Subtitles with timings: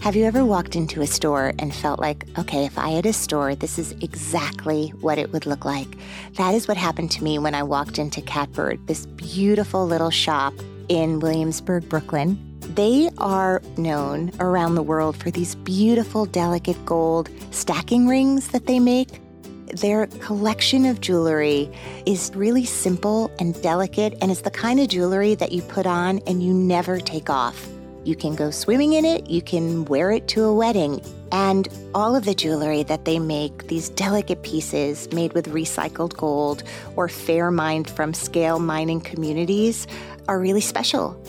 [0.00, 3.12] Have you ever walked into a store and felt like, okay, if I had a
[3.12, 5.88] store, this is exactly what it would look like?
[6.36, 10.54] That is what happened to me when I walked into Catbird, this beautiful little shop
[10.88, 12.38] in Williamsburg, Brooklyn.
[12.60, 18.80] They are known around the world for these beautiful, delicate gold stacking rings that they
[18.80, 19.20] make.
[19.66, 21.70] Their collection of jewelry
[22.06, 26.20] is really simple and delicate, and it's the kind of jewelry that you put on
[26.26, 27.68] and you never take off.
[28.04, 31.02] You can go swimming in it, you can wear it to a wedding.
[31.32, 36.62] And all of the jewelry that they make, these delicate pieces made with recycled gold
[36.96, 39.86] or fair mined from scale mining communities,
[40.28, 41.20] are really special.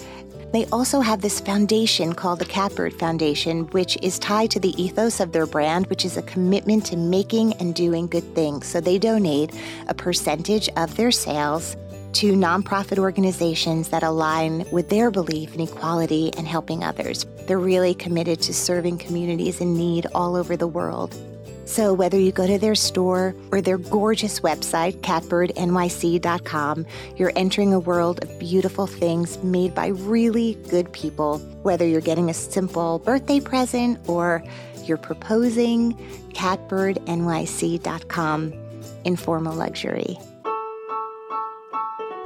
[0.53, 5.19] They also have this foundation called the Catbird Foundation, which is tied to the ethos
[5.19, 8.67] of their brand, which is a commitment to making and doing good things.
[8.67, 9.53] So they donate
[9.87, 11.77] a percentage of their sales
[12.13, 17.25] to nonprofit organizations that align with their belief in equality and helping others.
[17.47, 21.15] They're really committed to serving communities in need all over the world.
[21.65, 27.79] So, whether you go to their store or their gorgeous website, catbirdnyc.com, you're entering a
[27.79, 31.39] world of beautiful things made by really good people.
[31.63, 34.43] Whether you're getting a simple birthday present or
[34.83, 35.93] you're proposing,
[36.33, 38.53] catbirdnyc.com,
[39.05, 40.17] informal luxury.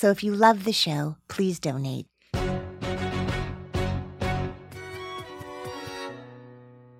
[0.00, 2.06] So if you love the show, please donate.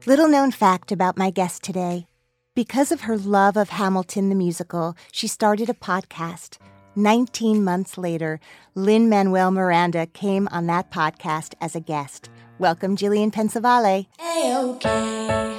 [0.05, 2.09] Little known fact about my guest today.
[2.55, 6.59] Because of her love of Hamilton the musical, she started a podcast.
[6.95, 8.39] 19 months later,
[8.75, 12.29] Lin-Manuel Miranda came on that podcast as a guest.
[12.59, 14.09] Welcome, Jillian Pensavalle.
[14.21, 15.50] A-OK.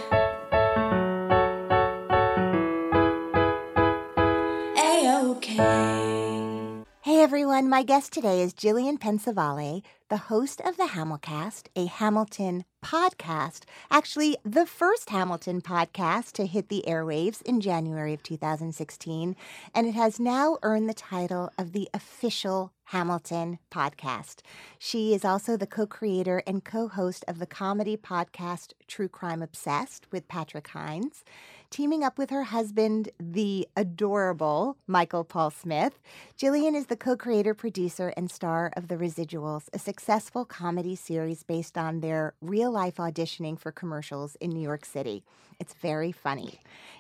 [7.22, 13.66] Everyone, my guest today is Jillian Pensavalle, the host of the Hamilcast, a Hamilton podcast,
[13.92, 19.36] actually the first Hamilton podcast to hit the airwaves in January of 2016,
[19.76, 24.40] and it has now earned the title of the official Hamilton podcast.
[24.80, 29.44] She is also the co creator and co host of the comedy podcast True Crime
[29.44, 31.24] Obsessed with Patrick Hinds
[31.72, 36.00] teaming up with her husband, the adorable Michael Paul Smith.
[36.38, 41.44] Jillian is the co creator, producer, and star of The Residuals, a successful comedy series
[41.44, 45.24] based on their real life auditioning for commercials in New York City.
[45.60, 46.60] It's very funny.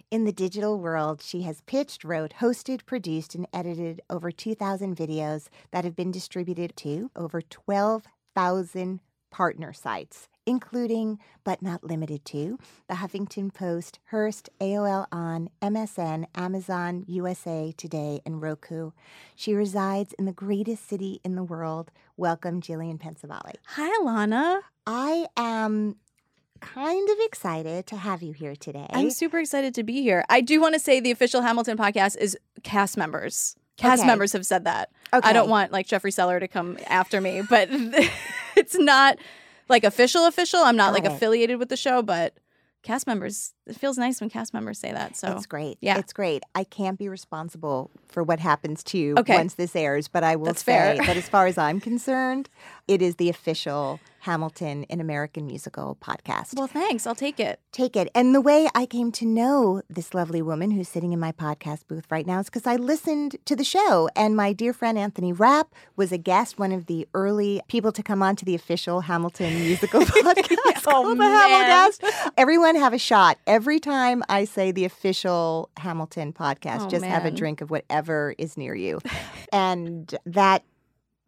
[0.10, 5.50] In the digital world, she has pitched, wrote, hosted, produced, and edited over 2,000 videos
[5.72, 9.02] that have been distributed to over 12,000
[9.32, 12.58] partner sites including but not limited to
[12.88, 18.92] the Huffington Post, Hearst, AOL On, MSN, Amazon, USA Today, and Roku.
[19.36, 21.92] She resides in the greatest city in the world.
[22.18, 23.54] Welcome, Jillian Pensavalle.
[23.68, 24.62] Hi, Ilana.
[24.88, 25.96] I am
[26.60, 28.88] kind of excited to have you here today.
[28.92, 30.24] I'm super excited to be here.
[30.30, 33.56] I do want to say the official Hamilton podcast is cast members.
[33.78, 34.08] Cast Okay.
[34.08, 34.92] members have said that.
[35.14, 35.28] Okay.
[35.28, 37.68] I don't want like Jeffrey Seller to come after me, but
[38.56, 39.18] it's not
[39.72, 40.60] like official official.
[40.60, 42.38] I'm not like affiliated with the show, but
[42.84, 43.54] cast members.
[43.68, 45.16] It feels nice when cast members say that.
[45.16, 45.78] So It's great.
[45.82, 45.98] Yeah.
[46.00, 46.44] It's great.
[46.56, 49.36] I can't be responsible for what happens to you Okay.
[49.36, 52.50] once this airs, but I will That's say that as far as I'm concerned,
[52.88, 56.56] it is the official Hamilton in American Musical podcast.
[56.56, 57.08] well, thanks.
[57.08, 57.60] I'll take it.
[57.72, 58.08] Take it.
[58.14, 61.88] And the way I came to know this lovely woman who's sitting in my podcast
[61.88, 64.10] booth right now is because I listened to the show.
[64.16, 68.04] And my dear friend Anthony Rapp was a guest, one of the early people to
[68.04, 70.58] come on to the official Hamilton musical podcast
[70.88, 71.24] Oh, called the.
[71.24, 72.32] Hamilcast.
[72.38, 73.38] Everyone have a shot.
[73.48, 78.34] Every time I say the official Hamilton podcast, Oh, just have a drink of whatever
[78.38, 79.00] is near you.
[79.52, 80.64] and that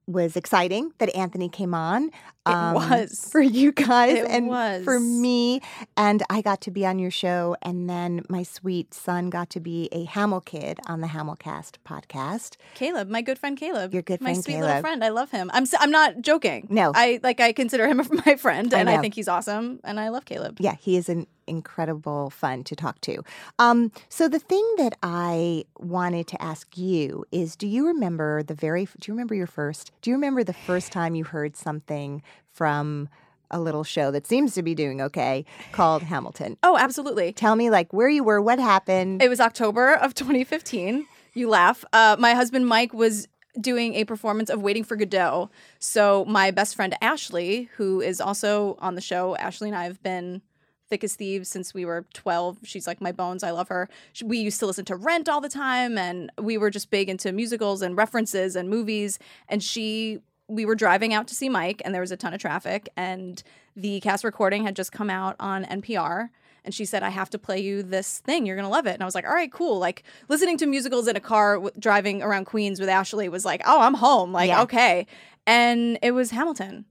[0.06, 2.12] was exciting that Anthony came on.
[2.46, 3.30] um, was.
[3.32, 5.62] for you guys It and for me.
[5.96, 9.62] And I got to be on your show, and then my sweet son got to
[9.62, 12.58] be a Hamel kid on the Hamilcast podcast.
[12.76, 13.94] Caleb, my good friend Caleb.
[13.94, 15.06] Your good friend, my sweet little friend.
[15.06, 15.50] I love him.
[15.54, 16.68] I'm I'm not joking.
[16.70, 16.92] No.
[16.94, 19.02] I like I consider him my friend, and I, know.
[19.02, 20.58] think he's awesome, and I love Caleb.
[20.60, 23.24] Yeah, he is an incredible fun to talk to.
[23.60, 28.54] Um, so the thing that I wanted to ask you is, do you remember the
[28.54, 28.86] very?
[28.86, 29.92] Do you remember your first?
[30.02, 33.10] Do you remember the first time you heard something from
[33.52, 36.58] a little show that seems to be doing okay called Hamilton?
[36.64, 37.32] Oh, absolutely.
[37.32, 39.22] Tell me, like, where you were, what happened.
[39.22, 41.06] It was October of 2015.
[41.36, 41.86] You laugh.
[41.94, 43.28] Uh, my husband Mike was
[43.60, 45.50] doing a performance of Waiting for Godot.
[45.80, 50.02] So my best friend Ashley, who is also on the show, Ashley and I have
[50.02, 50.42] been
[50.90, 52.60] thick as thieves since we were 12.
[52.64, 53.44] She's like my bones.
[53.44, 53.90] I love her.
[54.24, 57.32] We used to listen to Rent all the time, and we were just big into
[57.32, 59.18] musicals and references and movies.
[59.48, 62.40] And she, we were driving out to see Mike, and there was a ton of
[62.42, 63.42] traffic, and
[63.76, 66.30] the cast recording had just come out on NPR.
[66.66, 68.46] And she said, I have to play you this thing.
[68.46, 68.94] You're going to love it.
[68.94, 69.80] And I was like, all right, cool.
[69.80, 73.62] Like listening to musicals in a car w- driving around Queens with Ashley was like,
[73.66, 74.32] oh, I'm home.
[74.32, 74.62] Like, Yeah.
[74.62, 75.06] okay.
[75.46, 76.86] And it was Hamilton.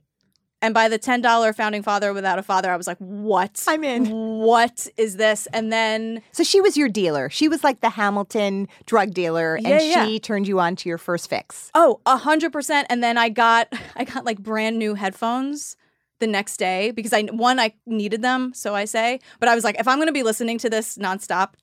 [0.63, 3.65] And by the $10 founding father without a father, I was like, what?
[3.67, 4.07] I'm in.
[4.11, 5.47] What is this?
[5.53, 7.29] And then, So she was your dealer.
[7.29, 10.07] She was like the Hamilton drug dealer, and Yeah, yeah.
[10.07, 11.71] she turned you on to your first fix.
[11.75, 12.87] oh, a hundred percent.
[12.89, 15.77] And then I got, I got like brand new headphones
[16.21, 18.53] the next day because I, one, I needed them.
[18.55, 20.97] So I say, but I was like, if I'm going to be listening to this
[20.97, 21.55] nonstop,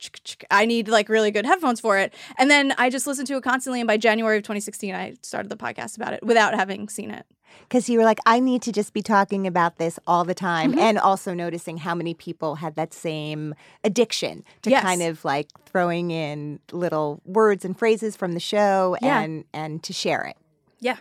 [0.52, 2.14] I need like really good headphones for it.
[2.38, 3.80] And then I just listened to it constantly.
[3.80, 7.26] And by January of 2016, I started the podcast about it without having seen it.
[7.68, 10.72] Because you were like, I need to just be talking about this all the time.
[10.72, 10.80] Mm-hmm.
[10.80, 13.54] And also noticing how many people had that same
[13.84, 14.82] addiction to Yes.
[14.84, 19.20] kind of like throwing in little words and phrases from the show Yeah.
[19.22, 20.38] and and to share it.
[20.80, 20.98] Yeah.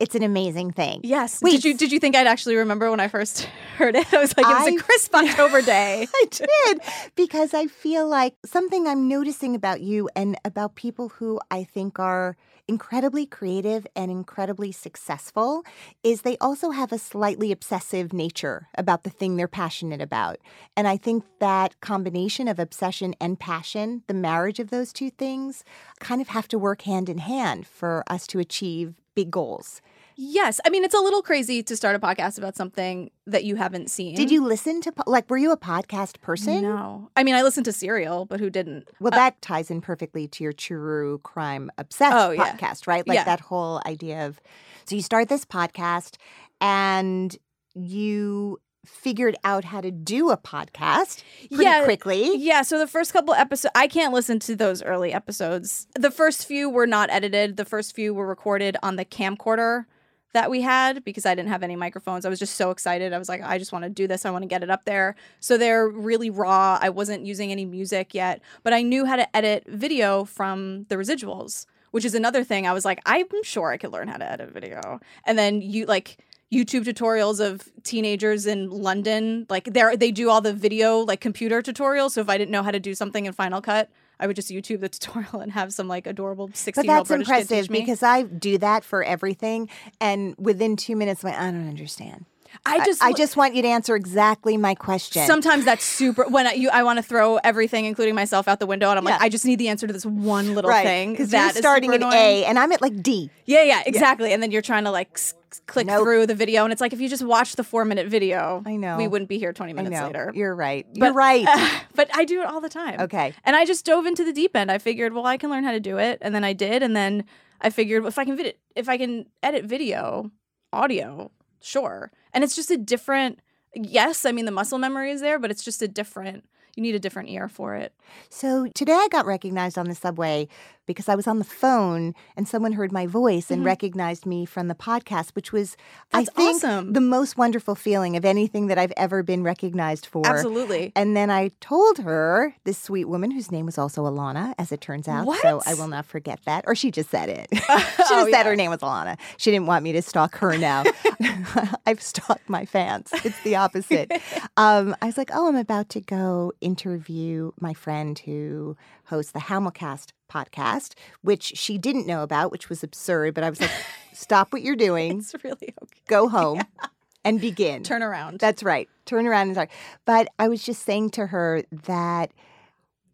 [0.00, 1.00] It's an amazing thing.
[1.04, 1.40] Yes.
[1.40, 3.44] Wait, did you did you think I'd actually remember when I first
[3.78, 4.12] heard it?
[4.12, 6.06] I was like, it was I- a crisp October day.
[6.12, 6.80] I did
[7.14, 11.98] because I feel like something I'm noticing about you and about people who I think
[12.00, 15.64] are incredibly creative and incredibly successful
[16.02, 20.38] is they also have a slightly obsessive nature about the thing they're passionate about.
[20.76, 25.64] And I think that combination of obsession and passion, the marriage of those two things,
[26.00, 29.80] kind of have to work hand in hand for us to achieve big goals.
[30.16, 30.60] Yes.
[30.64, 33.90] I mean, it's a little crazy to start a podcast about something that you haven't
[33.90, 34.14] seen.
[34.14, 36.62] Did you listen to, po- like, were you a podcast person?
[36.62, 37.10] No.
[37.16, 38.88] I mean, I listened to Serial, but who didn't?
[39.00, 42.56] Well, uh, that ties in perfectly to your true crime obsessed Oh, yeah.
[42.56, 43.06] podcast, right?
[43.06, 43.24] Like Yeah.
[43.24, 44.40] that whole idea of
[44.86, 46.16] so you start this podcast
[46.60, 47.36] and
[47.74, 52.36] you figured out how to do a podcast pretty Yeah, quickly.
[52.36, 55.86] Yeah, so the first couple episodes, I can't listen to those early episodes.
[55.94, 57.56] The first few were not edited.
[57.56, 59.86] The first few were recorded on the camcorder
[60.34, 62.26] that we had because I didn't have any microphones.
[62.26, 63.12] I was just so excited.
[63.12, 64.26] I was like, I just want to do this.
[64.26, 65.14] I want to get it up there.
[65.40, 66.78] So they're really raw.
[66.80, 70.96] I wasn't using any music yet, but I knew how to edit video from the
[70.96, 72.66] residuals, which is another thing.
[72.66, 75.00] I was like, I'm sure I could learn how to edit video.
[75.24, 76.18] And then you like
[76.52, 79.46] YouTube tutorials of teenagers in London.
[79.48, 82.12] Like they they do all the video like computer tutorials.
[82.12, 83.88] So if I didn't know how to do something in Final Cut,
[84.20, 87.26] I would just YouTube the tutorial and have some like adorable sixteen year old that's
[87.26, 87.80] British kid teach me.
[87.80, 89.68] because I do that for everything.
[90.00, 92.26] And within two minutes, I'm like, I don't understand.
[92.66, 95.26] I just I just want you to answer exactly my question.
[95.26, 98.66] sometimes that's super when I you I want to throw everything, including myself, out the
[98.66, 100.84] window, and I'm like, I just need the answer to this one little right.
[100.84, 101.12] thing.
[101.12, 102.02] Because that you're starting at.
[102.02, 103.30] A and I'm at like D.
[103.46, 104.32] Yeah, yeah, exactly.
[104.32, 105.18] And then you're trying to like
[105.66, 106.02] click Nope.
[106.02, 108.76] through the video, and it's like if you just watch the four minute video, I
[108.76, 108.96] know.
[108.96, 110.06] we wouldn't be here 20 I minutes know.
[110.06, 110.32] later.
[110.34, 110.86] You're right.
[110.94, 111.82] But- You're right.
[111.94, 113.00] but I do it all the time.
[113.00, 113.34] Okay.
[113.44, 114.70] And I just dove into the deep end.
[114.70, 116.96] I figured, well, I can learn how to do it, and then I did, and
[116.96, 117.24] then
[117.60, 120.30] I figured if I can vid- if I can edit video,
[120.72, 121.30] audio,
[121.64, 122.10] sure.
[122.32, 123.40] And it's just a different.
[123.74, 126.44] Yes, I mean the muscle memory is there, but it's just a different.
[126.76, 127.92] You need a different ear for it.
[128.28, 130.48] So today I got recognized on the subway
[130.86, 134.68] because I was on the phone and someone heard my voice and recognized me from
[134.68, 135.76] the podcast, which was,
[136.12, 136.18] Mm-hmm.
[136.18, 136.92] That's I think, awesome.
[136.92, 140.26] the most wonderful feeling of anything that I've ever been recognized for.
[140.26, 140.92] Absolutely.
[140.94, 144.80] And then I told her, this sweet woman whose name was also Alana, as it
[144.82, 145.26] turns out.
[145.26, 145.40] What?
[145.40, 146.64] So I will not forget that.
[146.66, 147.48] Or she just said it.
[147.52, 148.44] she just Oh, said yeah.
[148.44, 149.18] her name was Alana.
[149.38, 150.84] She didn't want me to stalk her now.
[151.86, 153.10] I've stalked my fans.
[153.24, 154.12] It's the opposite.
[154.56, 159.38] um, I was like, oh, I'm about to go interview my friend who hosts the
[159.40, 163.34] Hamilcast podcast, which she didn't know about, which was absurd.
[163.34, 163.70] But I was like,
[164.12, 166.00] stop what you're doing, It's really okay.
[166.08, 166.62] go home,
[167.24, 167.82] and begin.
[167.82, 168.40] Turn around.
[168.40, 168.88] That's right.
[169.04, 169.68] Turn around and talk.
[170.04, 172.32] But I was just saying to her that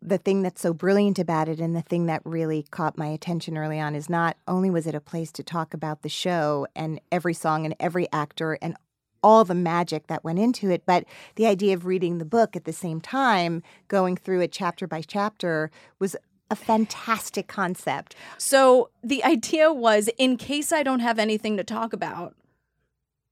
[0.03, 3.59] the thing that's so brilliant about it and the thing that really caught my attention
[3.59, 7.01] early on is not only was it a place to talk about the show and
[7.13, 8.77] every song and every actor and
[9.23, 11.05] all the magic that went into it, but
[11.37, 15.03] the idea of reading the book at the same time, going through it chapter by
[15.03, 16.17] chapter, was
[16.51, 18.15] a fantastic concept.
[18.39, 22.35] So the idea was in case I don't have anything to talk about,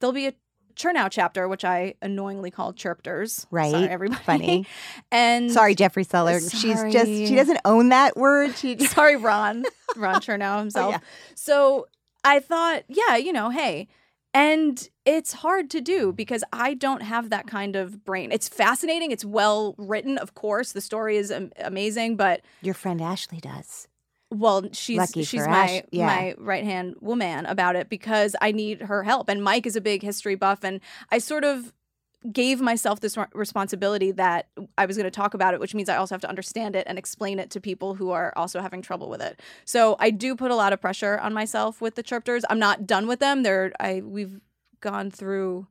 [0.00, 0.34] there'll be a
[0.76, 3.48] Chernow chapter, which I annoyingly call chirpters.
[3.50, 3.72] Right.
[3.72, 4.22] Sorry, everybody.
[4.22, 4.66] Funny.
[5.10, 6.38] And Sorry, Jeffrey Seller.
[6.38, 8.54] She's just, she doesn't own that word.
[8.54, 9.64] She sorry, Ron.
[9.96, 10.92] Ron Chernow himself.
[10.92, 10.98] yeah.
[11.34, 11.88] So
[12.22, 13.88] I thought, yeah, you know, hey.
[14.32, 18.30] And it's hard to do because I don't have that kind of brain.
[18.30, 19.10] It's fascinating.
[19.10, 20.72] It's well written, of course.
[20.72, 23.88] The story is am- amazing, but your friend Ashley does.
[24.30, 26.06] well, she's Lucky she's my yeah.
[26.06, 29.30] my right hand woman about it because I need her help.
[29.30, 31.72] And Mike is a big history buff, and I sort of
[32.32, 35.96] gave myself this responsibility that I was going to talk about it, which means I
[35.96, 39.08] also have to understand it and explain it to people who are also having trouble
[39.08, 39.40] with it.
[39.64, 42.44] So I do put a lot of pressure on myself with the chirpters.
[42.50, 43.44] I'm not done with them.
[43.44, 44.40] They're I we've
[44.80, 45.66] gone through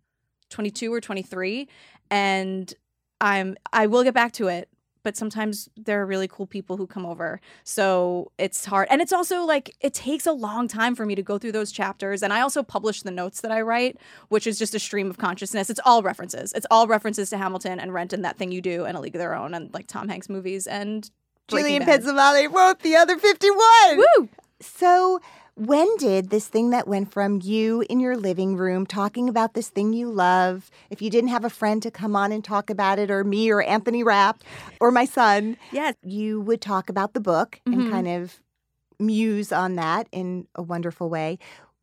[0.49, 1.67] 22 or 23
[2.09, 2.73] and
[3.19, 4.69] I'm I will get back to it
[5.07, 7.39] but sometimes there are really cool people who come over.
[7.63, 8.89] So it's hard.
[8.91, 11.71] And it's also like it takes a long time for me to go through those
[11.71, 12.21] chapters.
[12.21, 13.97] And I also publish the notes that I write,
[14.27, 15.69] which is just a stream of consciousness.
[15.69, 16.51] It's all references.
[16.51, 19.15] It's all references to Hamilton and Rent and That Thing You Do and A League
[19.15, 21.09] of Their Own and like Tom Hanks movies and
[21.47, 22.53] Julian Bad.
[22.53, 23.97] Wrote the other 51.
[23.97, 24.29] Woo!
[24.59, 25.19] So,
[25.55, 29.69] when did this thing that went from you in your living room talking about this
[29.69, 32.99] thing you love, if you didn't have a friend to come on and talk about
[32.99, 34.43] it, or me or Anthony Rapp
[34.79, 35.95] or my son, Yes.
[36.03, 37.73] you would talk about the book Mhm.
[37.73, 38.39] and kind of
[38.99, 41.37] muse on that in a wonderful way.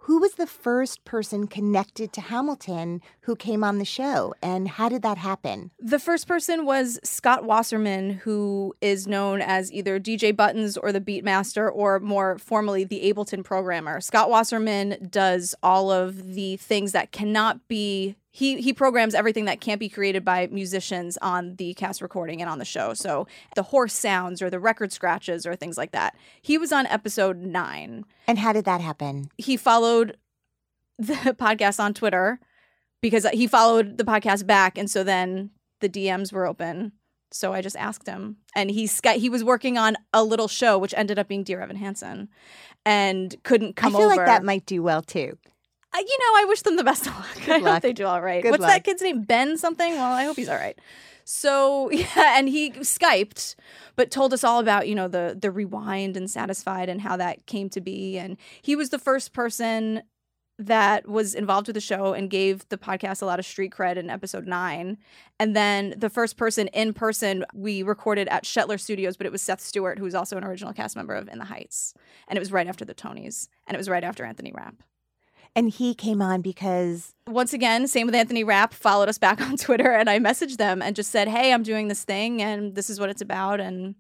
[0.04, 4.90] Who was the first person connected to Hamilton who came on the show, and how
[4.90, 5.70] did that happen?
[5.80, 11.00] The first person was Scott Wasserman, who is known as either DJ Buttons or the
[11.00, 13.98] Beatmaster, or more formally, the Ableton programmer.
[14.02, 18.16] Scott Wasserman does all of the things that cannot be.
[18.36, 22.50] He, he programs everything that can't be created by musicians on the cast recording and
[22.50, 22.92] on the show.
[22.92, 26.16] So the horse sounds or the record scratches or things like that.
[26.42, 29.30] He was on episode nine And how did that happen?
[29.38, 30.16] he followed
[30.98, 32.40] the podcast on Twitter
[33.00, 35.50] because he followed the podcast back, and so then
[35.80, 36.90] the DMs were open.
[37.30, 40.76] So I just asked him, and he sky- he was working on a little show,
[40.78, 42.28] which ended up being Dear Evan Hansen,
[42.86, 44.16] and couldn't come I feel over.
[44.16, 45.36] like that might do well too.
[45.96, 47.48] You know, I wish them the best of luck.
[47.48, 48.42] I hope they do all right.
[48.42, 48.70] Good What's luck.
[48.70, 49.22] that kid's name?
[49.22, 49.92] Ben something?
[49.92, 50.78] Well, I hope he's all right.
[51.24, 53.54] So yeah, and he Skyped,
[53.96, 57.46] but told us all about you know the the rewind and satisfied and how that
[57.46, 58.18] came to be.
[58.18, 60.02] And he was the first person
[60.56, 63.96] that was involved with the show and gave the podcast a lot of street cred
[63.96, 64.98] in episode nine.
[65.40, 69.42] And then the first person in person we recorded at Shetler Studios, but it was
[69.42, 71.92] Seth Stewart, who was also an original cast member of In the Heights.
[72.28, 74.76] And it was right after the Tonys, and it was right after Anthony Rapp
[75.56, 79.56] And he came on because once again, same with Anthony Rapp, followed us back on
[79.56, 82.90] Twitter and I messaged them and just said, Hey, I'm doing this thing and this
[82.90, 83.60] is what it's about.
[83.60, 83.94] And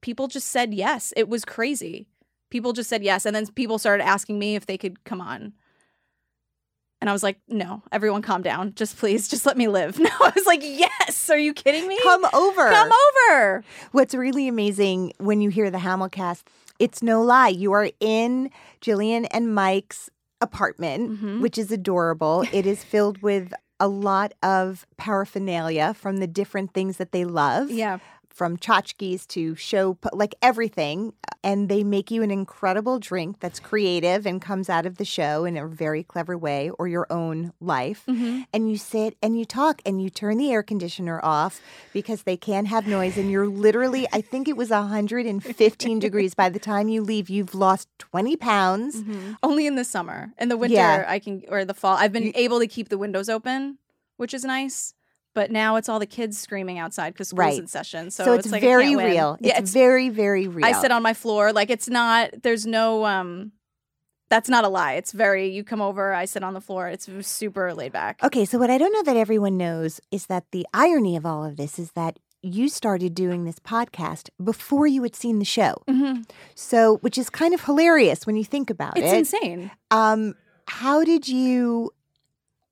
[0.00, 1.12] people just said yes.
[1.16, 2.06] It was crazy.
[2.50, 3.26] People just said yes.
[3.26, 5.52] And then people started asking me if they could come on.
[7.00, 8.74] And I was like, no, everyone calm down.
[8.74, 9.98] Just please, just let me live.
[10.08, 11.30] No, I was like, yes.
[11.30, 11.98] Are you kidding me?
[12.02, 12.70] come over.
[12.70, 12.90] Come
[13.30, 13.62] over.
[13.92, 16.42] What's really amazing when you hear the Hamilcast,
[16.78, 17.48] it's no lie.
[17.48, 21.40] You are in Jillian and Mike's apartment, Mhm.
[21.40, 22.44] which is adorable.
[22.52, 27.70] It is filled with a lot of paraphernalia from the different things that they love.
[27.70, 27.98] Yeah.
[28.38, 31.12] From tchotchkes to show, like everything.
[31.42, 35.44] And they make you an incredible drink that's creative and comes out of the show
[35.44, 38.04] in a very clever way or your own life.
[38.06, 38.44] Mhm.
[38.52, 41.60] And you sit and you talk and you turn the air conditioner off
[41.92, 43.16] because they can't have noise.
[43.18, 46.34] And you're literally, I think it was 115 degrees.
[46.34, 49.02] By the time you leave, you've lost 20 pounds.
[49.42, 50.32] Only in the summer.
[50.38, 51.04] In the winter, Yeah.
[51.08, 53.78] I can, or the fall, I've been able to keep the windows open,
[54.16, 54.94] which is nice.
[55.38, 57.58] But now it's all the kids screaming outside because school's Right.
[57.58, 58.10] in session.
[58.10, 59.36] So, So, it's, like I very real.
[59.40, 60.66] Yeah, it's, very, very real.
[60.66, 61.52] I sit on my floor.
[61.52, 62.30] Like it's not.
[62.42, 63.04] There's no.
[63.04, 63.52] um
[64.30, 64.94] That's not a lie.
[65.00, 65.44] It's very.
[65.56, 66.12] You come over.
[66.22, 66.88] I sit on the floor.
[66.88, 68.14] It's super laid back.
[68.28, 71.44] Okay, so what I don't know that everyone knows is that the irony of all
[71.44, 75.74] of this is that you started doing this podcast before you had seen the show.
[75.88, 76.28] Mhm.
[76.54, 79.18] So, which is kind of hilarious when you think about It's it.
[79.18, 79.70] It's insane.
[79.90, 80.34] Um,
[80.66, 81.90] how did you?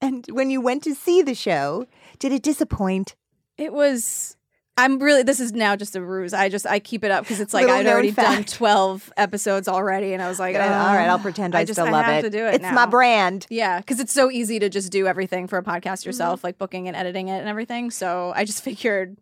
[0.07, 1.87] And when you went to see the show,
[2.19, 3.15] did it disappoint?
[3.59, 4.37] It was.
[4.79, 5.23] I'm really.
[5.23, 6.35] This is now just a ruse.
[6.35, 9.11] I just I keep it up because it's like Little I'd known already done 12
[9.17, 11.91] episodes already, and I was like, all right, I'll pretend I, I just still I
[11.91, 12.23] love it.
[12.23, 13.47] to do it It's my brand.
[13.49, 16.09] Yeah, because it's so easy to just do everything for a podcast Mm-hmm.
[16.11, 17.91] yourself, like booking and editing it and everything.
[17.91, 19.17] So I just figured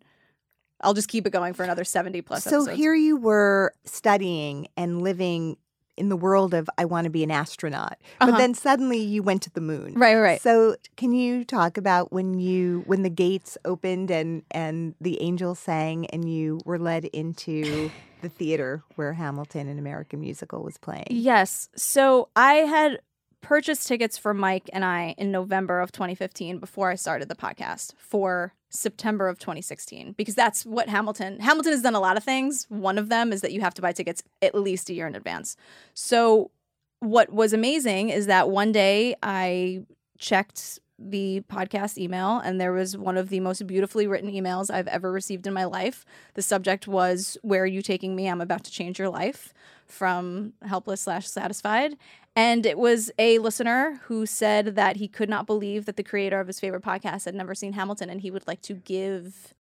[0.81, 2.77] I'll just keep it going for another 70 plus So episodes.
[2.77, 5.55] here you were studying and living
[5.97, 8.37] in the world of I want to be an astronaut, but Uh-huh.
[8.37, 9.93] then suddenly you went to the moon.
[9.95, 10.41] Right, right.
[10.41, 15.59] So can you talk about when you when the gates opened and and the angels
[15.59, 21.07] sang and you were led into the theater where Hamilton an American musical was playing?
[21.09, 21.69] Yes.
[21.75, 22.99] So I had
[23.41, 27.93] purchased tickets for Mike and I in November of 2015 before I started the podcast
[27.97, 32.65] for September of 2016 because that's what Hamilton Hamilton has done a lot of things.
[32.69, 35.15] One of them is that you have to buy tickets at least a year in
[35.15, 35.55] advance.
[35.93, 36.51] So
[36.99, 39.83] what was amazing is that one day I
[40.17, 44.87] checked the podcast email and there was one of the most beautifully written emails I've
[44.87, 46.05] ever received in my life.
[46.35, 48.29] The subject was where are you taking me?
[48.29, 49.53] I'm about to change your life
[49.87, 51.97] from helpless slash satisfied.
[52.35, 56.39] And it was a listener who said that he could not believe that the creator
[56.39, 59.53] of his favorite podcast had never seen Hamilton and he would like to give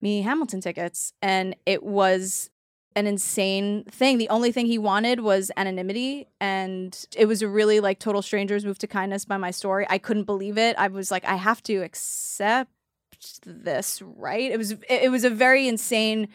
[0.00, 1.12] me Hamilton tickets.
[1.20, 2.50] And it was
[2.94, 4.18] an insane thing.
[4.18, 6.28] The only thing he wanted was anonymity.
[6.40, 9.86] And it was a really like total strangers moved to kindness by my story.
[9.90, 10.76] I couldn't believe it.
[10.78, 12.70] I was like, I have to accept
[13.44, 14.50] this, right?
[14.50, 16.28] It was it was a very insane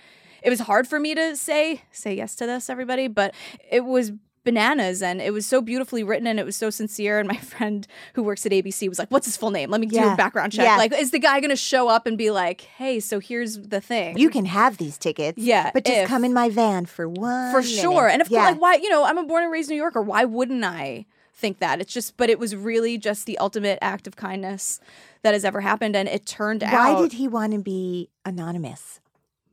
[0.43, 3.33] it was hard for me to say say yes to this everybody but
[3.69, 4.11] it was
[4.47, 7.85] bananas and it was so beautifully written and it was so sincere and my friend
[8.15, 10.13] who works at abc was like what's his full name let me do Yeah.
[10.13, 10.77] a background check Yeah.
[10.77, 14.17] like is the guy gonna show up and be like hey so here's the thing
[14.17, 15.37] You can have these tickets.
[15.37, 17.51] Yeah, But just if- come in my van for one.
[17.53, 18.39] for sure and of yeah.
[18.39, 21.05] course like why you know i'm a born and raised new yorker why wouldn't i
[21.33, 24.79] think that it's just but it was really just the ultimate act of kindness
[25.23, 26.73] that has ever happened and it turned out.
[26.73, 28.99] Why did he want to be anonymous?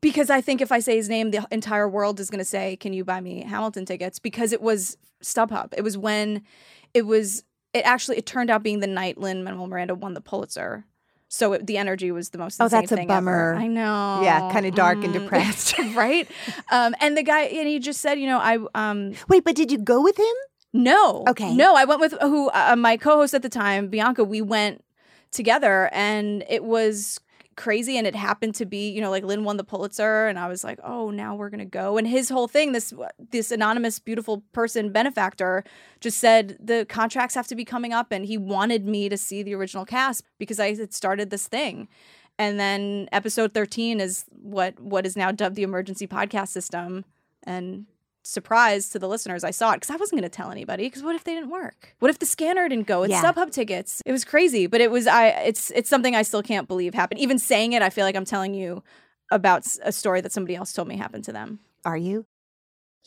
[0.04, 2.76] Because I think if I say his name, the entire world is going to say,
[2.76, 5.72] "Can you buy me Hamilton tickets?" Because it was StubHub.
[5.74, 6.42] It was when
[6.92, 7.42] it was.
[7.72, 10.84] It actually it turned out being the night Lin-Manuel Miranda won the Pulitzer.
[11.28, 12.60] So it, the energy was the most.
[12.60, 13.54] Oh, that's a thing ever.
[13.54, 13.54] bummer.
[13.54, 14.20] I know.
[14.22, 15.74] Yeah, kinda dark and Mm, depressed.
[15.94, 16.30] right?
[16.70, 19.72] Um, and the guy, and he just said, you know, I um, Wait, but did
[19.72, 20.36] you go with him?
[20.74, 21.24] no.
[21.28, 21.54] Okay.
[21.54, 24.22] No, I went with who uh, my co-host at the time, Bianca.
[24.22, 24.84] We went
[25.32, 27.20] together, and it was
[27.56, 27.96] crazy.
[27.96, 30.64] And it happened to be, you know, like Lin won the Pulitzer, and I was
[30.64, 31.96] like, oh, now we're gonna go.
[31.98, 35.64] And his whole thing, this uh, this anonymous, beautiful person benefactor,
[36.00, 39.42] just said the contracts have to be coming up, and he wanted me to see
[39.42, 41.88] the original cast because I had started this thing.
[42.38, 47.04] And then episode 13 is what what is now dubbed the emergency podcast system.
[47.44, 47.86] And
[48.24, 50.84] surprise to the listeners, I saw it because I wasn't going to tell anybody.
[50.84, 51.94] Because what if they didn't work?
[52.00, 53.02] What if the scanner didn't go?
[53.04, 53.22] It's Yeah.
[53.22, 54.02] StubHub tickets.
[54.04, 55.28] It was crazy, but it was I.
[55.28, 57.20] It's it's something I still can't believe happened.
[57.20, 58.82] Even saying it, I feel like I'm telling you
[59.30, 61.60] about a story that somebody else told me happened to them.
[61.84, 62.26] Are you?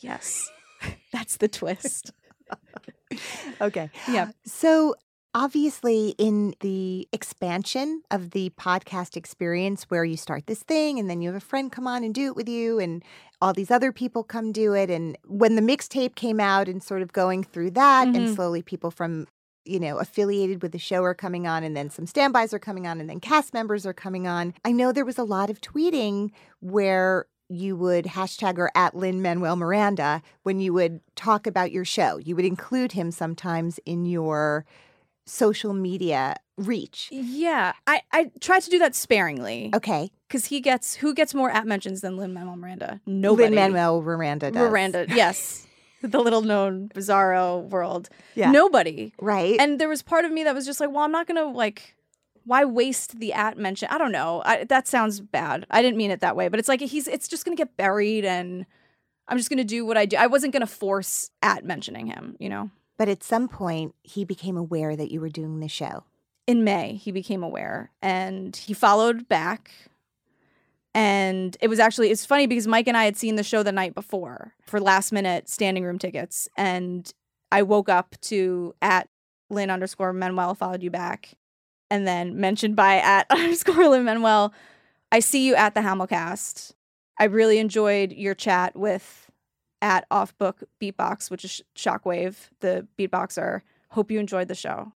[0.00, 0.48] Yes,
[1.12, 2.12] that's the twist.
[3.60, 3.90] Okay.
[4.08, 4.30] Yeah.
[4.44, 4.94] So
[5.34, 11.20] obviously in the expansion of the podcast experience where you start this thing and then
[11.20, 13.04] you have a friend come on and do it with you and
[13.40, 17.02] all these other people come do it and when the mixtape came out and sort
[17.02, 18.34] of going through that and Mhm.
[18.34, 19.26] slowly people from
[19.64, 22.86] you know affiliated with the show are coming on and then some standbys are coming
[22.86, 25.60] on and then cast members are coming on i know there was a lot of
[25.60, 31.84] tweeting where you would hashtag or at Lin-Manuel Miranda when you would talk about your
[31.84, 32.18] show.
[32.18, 34.66] You would include him sometimes in your
[35.28, 37.08] social media reach.
[37.12, 40.10] Yeah, I I try to do that sparingly Okay.
[40.26, 43.00] because he gets who gets more at mentions than Lin Manuel Miranda.
[43.06, 43.48] Nobody.
[43.54, 44.70] Lin-Manuel Miranda does.
[44.70, 45.06] Miranda.
[45.14, 45.66] Yes,
[46.02, 48.08] the little known bizarro world.
[48.34, 48.50] Yeah.
[48.50, 49.12] Nobody.
[49.20, 49.58] Right.
[49.60, 51.94] And there was part of me that was just like, well, I'm not gonna like.
[52.44, 53.88] Why waste the at mention?
[53.90, 54.40] I don't know.
[54.42, 55.66] I, that sounds bad.
[55.70, 57.06] I didn't mean it that way, but it's like he's.
[57.06, 58.64] It's just gonna get buried, and
[59.28, 60.16] I'm just gonna do what I do.
[60.16, 62.36] I wasn't gonna force at mentioning him.
[62.40, 62.70] You know.
[62.98, 66.04] But at some point, he became aware that you were doing the show.
[66.48, 69.70] in May, he became aware and he followed back.
[70.94, 73.70] And it was actually, it's funny because Mike and I had seen the show the
[73.70, 76.48] night before for last minute standing room tickets.
[76.56, 77.12] And
[77.52, 79.08] I woke up to at
[79.50, 81.34] Lin underscore Manuel followed you back.
[81.90, 84.52] and then mentioned by at underscore Lin Manuel.
[85.12, 86.72] I see you at the Hamilcast.
[87.18, 89.27] I really enjoyed your chat with
[89.80, 93.62] at Off Book Beatbox, which is Shockwave, the beatboxer.
[93.90, 94.92] Hope you enjoyed the show.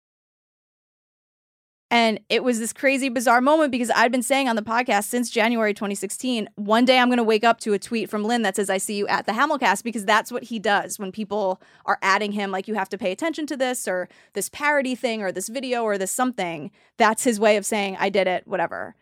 [1.91, 5.31] And it was this crazy, bizarre moment because I'd been saying on the podcast since
[5.31, 8.57] January 2016, one day I'm going to wake up to a tweet from Lin that
[8.57, 11.99] says, I see you at the Hamilcast, because that's what he does when people are
[12.03, 15.33] adding him, like, you have to pay attention to this or this parody thing or
[15.33, 16.71] this video or this something.
[16.99, 18.95] That's his way of saying, I did it, whatever.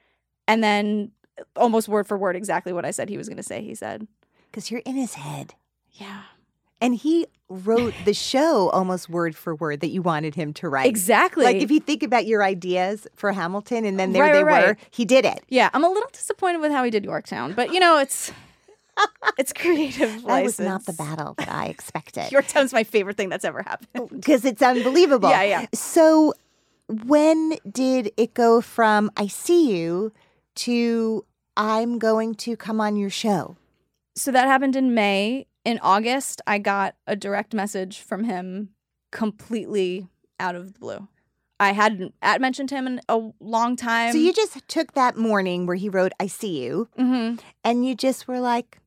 [0.46, 1.10] And then
[1.56, 4.06] almost word for word, exactly what I said he was going to say, he said.
[4.48, 5.54] Because you're in his head.
[5.96, 6.22] Yeah.
[6.80, 10.86] And he wrote the show almost word for word that you wanted him to write.
[10.86, 11.44] Exactly.
[11.44, 14.66] Like if you think about your ideas for Hamilton and then there Right, they right,
[14.68, 15.42] were, he did it.
[15.48, 18.32] Yeah, I'm a little disappointed with how he did Yorktown, but you know, it's
[19.38, 22.30] it's creative That was not the battle that I expected.
[22.32, 23.88] Yorktown's my favorite thing that's ever happened.
[23.94, 25.30] Oh, because it's unbelievable.
[25.30, 25.66] Yeah, yeah.
[25.72, 26.34] So
[26.88, 30.12] when did it go from I see you
[30.56, 31.24] to
[31.56, 33.56] I'm going to come on your show?
[34.14, 35.46] So that happened in May.
[35.66, 38.68] In August, I got a direct message from him
[39.10, 40.06] completely
[40.38, 41.08] out of the blue.
[41.58, 44.12] I hadn't at mentioned him in a long time.
[44.12, 47.96] so you just took that morning where he wrote I see you hmm and you
[47.96, 48.78] just were like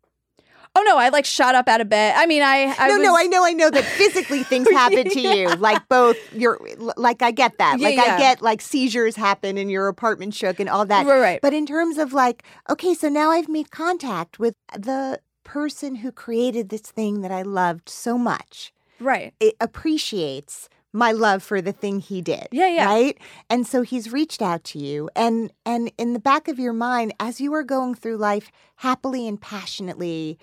[0.76, 2.14] Oh no, I like shot up out of bed.
[2.16, 5.10] I mean, I, I no, was, no, I know, I know that physically things happen
[5.10, 5.50] to you.
[5.56, 7.80] Like both your, like I get that.
[7.80, 11.08] Yeah, like I get like seizures happen and your apartment shook and all that.
[11.08, 11.40] Right, right.
[11.42, 15.20] But in terms of like, okay, so now I've made contact with the
[15.54, 18.72] person who created this thing that I loved so much.
[19.00, 19.34] right.
[19.40, 22.48] It appreciates my love for the thing he did.
[22.52, 22.86] Yeah, yeah.
[22.86, 23.18] Right?
[23.50, 27.14] And so he's reached out to you and and in the back of your mind
[27.20, 30.38] as you are going through life happily and passionately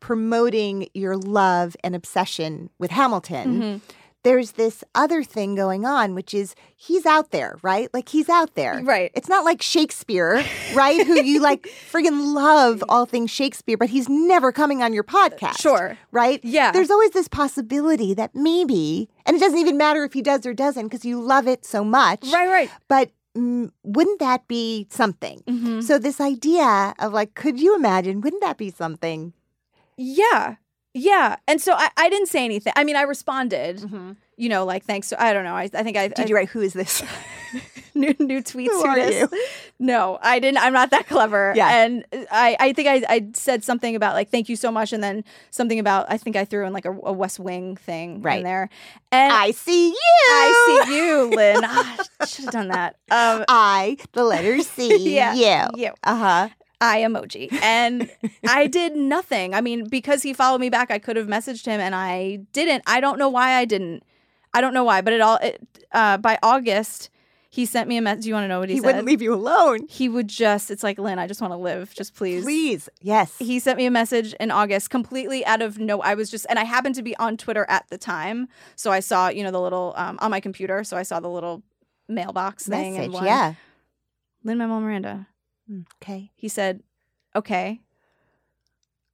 [0.00, 3.78] promoting your love and obsession with Hamilton, Mm-hmm.
[4.24, 7.88] There's this other thing going on, which is he's out there, right?
[7.94, 8.80] Like he's out there.
[8.82, 9.12] Right.
[9.14, 10.42] It's not like Shakespeare,
[10.74, 11.06] right?
[11.06, 15.60] Who you like friggin' love all things Shakespeare, but he's never coming on your podcast.
[15.60, 15.96] Sure.
[16.10, 16.40] Right?
[16.42, 16.72] Yeah.
[16.72, 20.54] There's always this possibility that maybe, and it doesn't even matter if he does or
[20.54, 22.26] doesn't because you love it so much.
[22.32, 22.70] Right, right.
[22.88, 25.42] But mm, wouldn't that be something?
[25.46, 25.82] Mhm.
[25.82, 28.20] So this idea of like, could you imagine?
[28.22, 29.34] Wouldn't that be something?
[29.96, 30.56] Yeah.
[30.94, 31.36] Yeah.
[31.48, 32.72] And so I, I didn't say anything.
[32.76, 33.84] I mean, I responded,
[34.36, 35.08] you know, like, thanks.
[35.08, 35.54] So I don't know.
[35.56, 37.02] I, I think I Did you write, who is this?
[37.96, 39.30] new new tweets Who are this.
[39.78, 40.58] No, I didn't.
[40.58, 41.52] I'm not that clever.
[41.54, 41.84] Yeah.
[41.84, 45.02] And I, I think I, I said something about like thank you so much, and
[45.02, 48.38] then something about I think I threw in like a, a West Wing thing Right.
[48.38, 48.68] in there.
[49.12, 49.94] And I see you.
[50.28, 51.60] I see you, Lin.
[51.64, 52.96] Ah, should have done that.
[53.10, 55.84] Um, I, the letter C, Yeah, you.
[55.84, 55.90] you.
[56.02, 56.48] Uh huh.
[56.84, 57.52] I emoji.
[57.62, 58.10] And
[58.48, 59.54] I did nothing.
[59.54, 62.82] I mean, because he followed me back, I could have messaged him and I didn't.
[62.86, 64.02] I don't know why I didn't.
[64.52, 65.60] I don't know why, but it all it,
[65.92, 67.10] uh, by August,
[67.50, 68.22] he sent me a message.
[68.24, 68.84] Do you want to know what he, He said?
[68.84, 69.86] He wouldn't leave you alone.
[69.88, 71.92] he would just it's like Lin, I just want to live.
[71.94, 72.44] Just please.
[72.44, 72.88] Please.
[73.00, 73.36] Yes.
[73.38, 76.58] He sent me a message in August completely out of no I was just and
[76.58, 78.48] I happened to be on Twitter at the time.
[78.76, 81.28] So I saw, you know, the little um, on my computer, so I saw the
[81.30, 81.62] little
[82.08, 83.12] mailbox thing and Message.
[83.12, 83.24] one.
[83.24, 83.54] Yeah.
[84.44, 85.26] Lin-Manuel Miranda.
[85.70, 86.30] Mm, okay.
[86.34, 86.82] He said,
[87.34, 87.80] "Okay,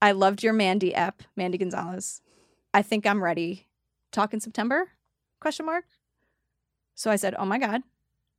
[0.02, 2.22] I loved your Mandy ep, Mandy Gonzalez.
[2.72, 3.66] I think I'm ready.
[4.12, 4.88] Talk in September?"
[5.40, 5.84] Question mark.
[6.94, 7.82] So I said, "Oh my god,"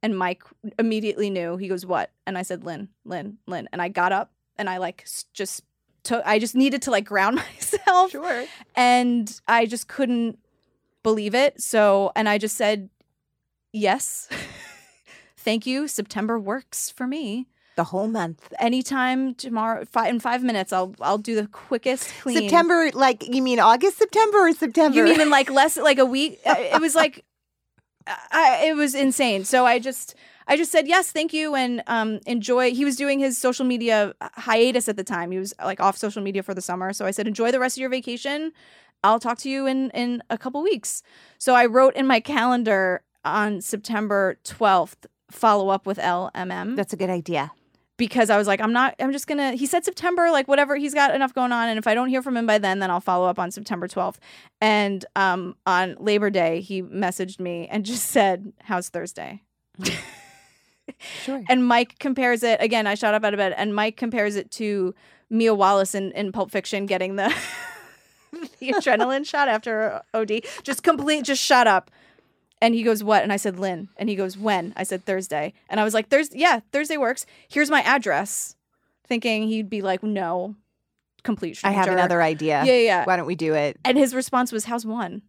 [0.04, 0.44] and Mike
[0.78, 1.58] immediately knew.
[1.58, 4.78] He goes, "What?" And I said, "Lin, Lin, Lin." And I got up and I
[4.78, 5.64] like just
[6.04, 6.24] took.
[6.26, 8.46] I just needed to like ground myself, Sure.
[8.76, 10.38] and I just couldn't
[11.04, 11.62] believe it.
[11.62, 12.90] So, and I just said,
[13.72, 14.28] "Yes."
[15.38, 15.88] Thank you.
[15.88, 17.48] September works for me
[17.82, 18.40] The whole month.
[18.60, 22.38] anytime tomorrow fi- in five minutes i'll i'll do the quickest clean.
[22.38, 24.96] September, like, you mean August, September, or September?
[24.98, 26.32] you mean in like less like a week?
[26.46, 27.16] Uh, it was like
[28.32, 29.42] I, it was insane.
[29.46, 30.08] So i just
[30.52, 34.14] i just said yes thank you and um enjoy he was doing his social media
[34.48, 35.28] hiatus at the time.
[35.32, 36.94] He was like off social media for the summer.
[36.94, 38.40] So i said enjoy the rest of your vacation.
[39.04, 41.04] I'll talk to you in in a couple weeks.
[41.38, 46.98] So i wrote in my calendar on september 12th follow up with lmm That's a
[46.98, 47.52] good idea.
[48.02, 50.96] Because I was like, I'm not, I'm just gonna, he said September, like whatever, he's
[50.96, 51.70] got enough going on.
[51.70, 53.88] And if I don't hear from him by then, then I'll follow up on September
[53.88, 54.16] 12th.
[54.60, 59.44] And um, on Labor Day, he messaged me and just said, How's Thursday?
[61.24, 61.42] Sure.
[61.50, 64.52] And Mike compares it, again, I shot up out of bed, and Mike compares it
[64.52, 64.94] to
[65.32, 67.34] Mia Wallace in, in Pulp Fiction getting the,
[68.60, 70.42] the adrenaline shot after OD.
[70.62, 71.90] Just complete, just shut up.
[72.62, 73.24] And he goes, What?
[73.24, 73.90] And I said, Lin.
[73.98, 74.74] And he goes, When?
[74.76, 75.54] I said, Thursday.
[75.70, 77.26] And I was like, Thursday, yeah, Thursday works.
[77.50, 78.56] Here's my address.
[79.08, 80.56] Thinking he'd be like, No,
[81.24, 81.76] complete stranger.
[81.80, 82.64] I have another idea.
[82.66, 83.06] Yeah, yeah.
[83.06, 83.78] Why don't we do it?
[83.84, 85.24] And his response was, How's one?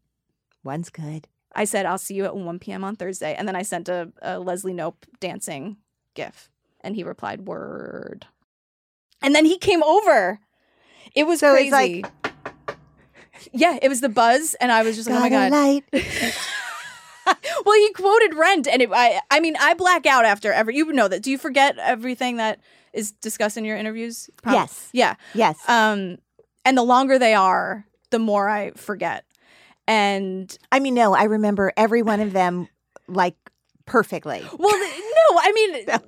[0.63, 1.27] One's good.
[1.55, 2.85] I said, I'll see you at 1 p.m.
[2.85, 3.35] on Thursday.
[3.35, 5.77] And then I sent a, a Leslie Knope dancing
[6.15, 6.51] gif.
[6.81, 8.27] And he replied, Word.
[9.23, 10.41] And then he came over.
[11.15, 11.67] It was So crazy.
[11.69, 12.35] it's like-
[13.53, 14.55] yeah, it was the buzz.
[14.61, 15.83] And I was just like, oh my God.
[17.65, 18.67] well, he quoted Rent.
[18.69, 21.23] And it, I, I mean, I black out after every, you know that.
[21.23, 22.61] Do you forget everything that
[22.93, 24.29] is discussed in your interviews?
[24.43, 24.89] Prob- Yes.
[24.93, 25.15] Yeah.
[25.35, 25.59] Yes.
[25.69, 26.19] Um,
[26.65, 29.25] and the longer they are, the more I forget.
[29.89, 32.69] And I mean, no, I remember every one of them
[33.09, 33.35] like
[33.87, 34.43] perfectly.
[34.59, 35.87] well, no, I mean,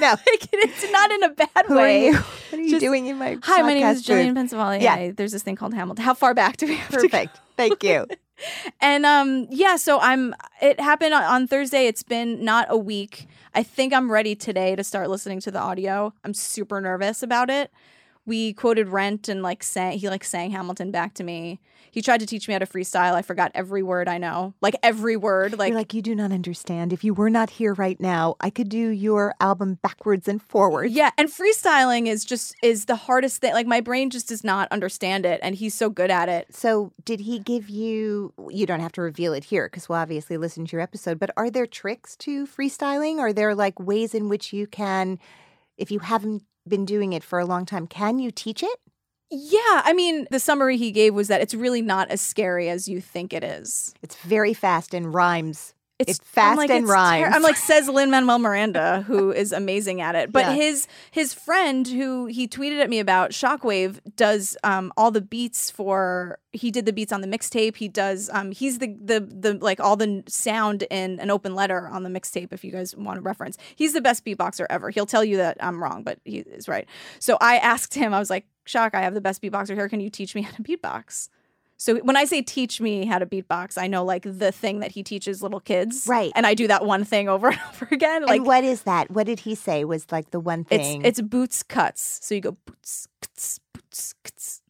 [0.00, 0.16] No.
[0.26, 2.06] it's not in a bad Who are way.
[2.06, 2.12] you?
[2.14, 4.52] What are you Just- doing in my Hi, my name is Jillian booth?
[4.82, 4.98] Yeah.
[4.98, 6.04] Yeah, there's this thing called Hamilton.
[6.04, 7.02] How far back do we have to go?
[7.02, 7.40] Perfect.
[7.56, 8.06] Thank you.
[8.80, 10.34] And um, yeah, so I'm.
[10.60, 11.86] It happened on, on Thursday.
[11.86, 13.26] It's been not a week.
[13.54, 16.12] I think I'm ready today to start listening to the audio.
[16.24, 17.70] I'm super nervous about it.
[18.24, 19.98] We quoted Rent and like sang.
[19.98, 21.60] He like sang Hamilton back to me.
[21.90, 23.12] He tried to teach me how to freestyle.
[23.12, 25.58] I forgot every word I know, like every word.
[25.58, 26.92] Like, You're like, you do not understand.
[26.92, 30.94] If you were not here right now, I could do your album backwards and forwards.
[30.94, 33.52] yeah, and freestyling is just is the hardest thing.
[33.52, 36.54] Like my brain just does not understand it, and he's so good at it.
[36.54, 38.32] So, did he give you?
[38.48, 41.18] You don't have to reveal it here because we'll obviously listen to your episode.
[41.18, 43.18] But are there tricks to freestyling?
[43.18, 45.18] Are there like ways in which you can,
[45.76, 48.78] if you haven't been doing it for a long time, can you teach it?
[49.30, 52.86] Yeah, I mean, the summary he gave was that it's really not as scary as
[52.86, 53.94] you think it is.
[54.02, 55.74] It's very fast and rhymes.
[56.08, 59.52] It's I'm fast like, and it's ter- I'm like says Lin Manuel Miranda, who is
[59.52, 60.32] amazing at it.
[60.32, 60.52] But Yeah.
[60.54, 65.70] his his friend, who he tweeted at me about, Shockwave, does um, all the beats
[65.70, 66.38] for.
[66.54, 67.76] He did the beats on the mixtape.
[67.76, 68.28] He does.
[68.32, 72.10] Um, he's the the the like all the sound in an open letter on the
[72.10, 72.52] mixtape.
[72.52, 74.90] If you guys want to reference, he's the best beatboxer ever.
[74.90, 76.86] He'll tell you that I'm wrong, but he is right.
[77.20, 78.12] So I asked him.
[78.12, 79.88] I was like, Shock, I have the best beatboxer here.
[79.88, 81.28] Can you teach me how to beatbox?
[81.82, 84.92] So when I say teach me how to beatbox, I know like the thing that
[84.92, 86.06] he teaches little kids.
[86.06, 86.30] Right.
[86.36, 88.22] And I do that one thing over and over again.
[88.22, 89.10] Like and what is that?
[89.10, 91.02] What did he say was like the one it's thing?
[91.04, 92.20] it's boots cuts.
[92.22, 94.61] So you go boots cuts, boots cuts.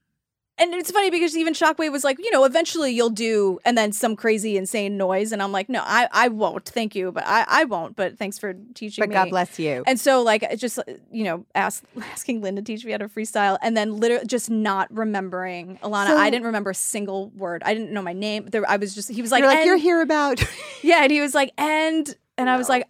[0.63, 3.91] And it's funny because even Shockwave was like, you know, eventually you'll do, and then
[3.91, 7.45] some crazy insane noise, and I'm like, no, I, I won't, thank you, but I,
[7.49, 7.97] I won't.
[7.97, 9.07] But thanks for teaching me.
[9.07, 9.15] but me.
[9.15, 9.83] God bless you.
[9.89, 10.79] And so, like, just
[11.11, 14.51] you know, ask, asking Lin to teach me how to freestyle, and then literally just
[14.51, 16.07] not remembering Alana.
[16.07, 17.63] So- I didn't remember a single word.
[17.65, 18.47] I didn't know my name.
[18.47, 20.41] There, I was just he was like, you're like you're here about.
[20.83, 22.87] yeah, and he was like, and and I was like,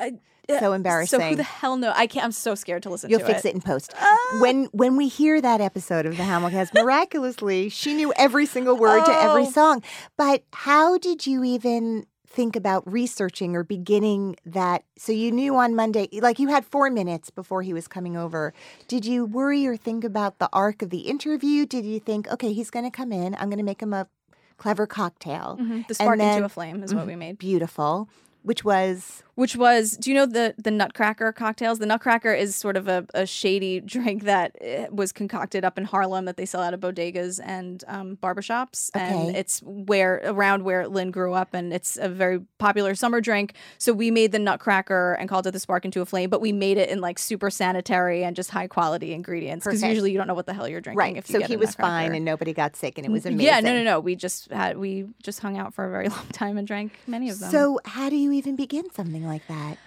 [0.00, 0.14] I,
[0.48, 1.20] so embarrassing.
[1.20, 1.92] So who the hell know?
[1.94, 2.24] I can't.
[2.24, 3.20] I'm so scared to listen to that.
[3.20, 3.94] You'll to fix it in post.
[4.40, 9.04] When when we hear that episode of the Hamilcast, miraculously, she knew every single word
[9.04, 9.50] to every Oh.
[9.50, 9.82] song.
[10.16, 14.82] But how did you even think about researching or beginning that?
[14.98, 18.52] So you knew on Monday, like you had four minutes before he was coming over.
[18.88, 21.64] Did you worry or think about the arc of the interview?
[21.66, 24.08] Did you think, okay, he's going to come in, I'm going to make him a
[24.56, 25.58] clever cocktail?
[25.60, 25.86] Mhm.
[25.86, 27.38] The spark then- into a flame is what we made.
[27.38, 28.08] Beautiful.
[28.42, 31.78] Which was Which was, do you know the the Nutcracker cocktails?
[31.78, 35.84] The Nutcracker is sort of a, a shady drink that eh, was concocted up in
[35.84, 40.86] Harlem that they sell out of bodegas and um, barbershops, and it's where around where
[40.88, 43.54] Lin grew up, and it's a very popular summer drink.
[43.78, 46.52] So we made the Nutcracker and called it the Spark into a Flame, but we
[46.52, 50.26] made it in like super sanitary and just high quality ingredients because usually you don't
[50.26, 50.98] know what the hell you're drinking.
[50.98, 51.16] right.
[51.16, 53.46] If you So he was fine and nobody got sick and it was amazing.
[53.46, 54.00] Yeah, no, no, no.
[54.00, 57.30] We just had we just hung out for a very long time and drank many
[57.30, 57.50] of them.
[57.50, 59.78] So how do you even begin something like that?